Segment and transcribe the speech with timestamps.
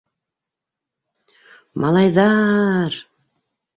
[1.85, 3.01] Малайҙар-ар!